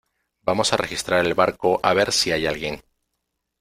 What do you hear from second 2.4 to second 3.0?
alguien.